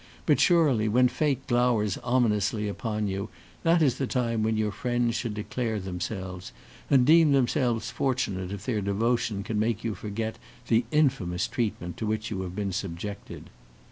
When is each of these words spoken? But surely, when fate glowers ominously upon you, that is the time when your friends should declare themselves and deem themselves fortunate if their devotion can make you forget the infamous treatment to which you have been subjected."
But 0.25 0.39
surely, 0.39 0.87
when 0.87 1.09
fate 1.09 1.45
glowers 1.45 1.99
ominously 1.99 2.67
upon 2.67 3.07
you, 3.07 3.29
that 3.61 3.83
is 3.83 3.99
the 3.99 4.07
time 4.07 4.41
when 4.41 4.57
your 4.57 4.71
friends 4.71 5.13
should 5.13 5.35
declare 5.35 5.79
themselves 5.79 6.51
and 6.89 7.05
deem 7.05 7.33
themselves 7.33 7.91
fortunate 7.91 8.51
if 8.51 8.65
their 8.65 8.81
devotion 8.81 9.43
can 9.43 9.59
make 9.59 9.83
you 9.83 9.93
forget 9.93 10.39
the 10.69 10.85
infamous 10.89 11.45
treatment 11.47 11.97
to 11.97 12.07
which 12.07 12.31
you 12.31 12.41
have 12.41 12.55
been 12.55 12.71
subjected." 12.71 13.51